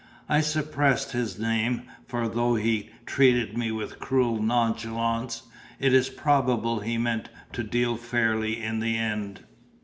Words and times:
I 0.27 0.41
suppress 0.41 1.11
his 1.11 1.37
name; 1.37 1.83
for 2.07 2.27
though 2.27 2.55
he 2.55 2.89
treated 3.05 3.55
me 3.55 3.71
with 3.71 3.99
cruel 3.99 4.41
nonchalance, 4.41 5.43
it 5.79 5.93
is 5.93 6.09
probable 6.09 6.79
he 6.79 6.97
meant 6.97 7.29
to 7.53 7.63
deal 7.63 7.97
fairly 7.97 8.59
in 8.59 8.79
the 8.79 8.97
end. 8.97 9.41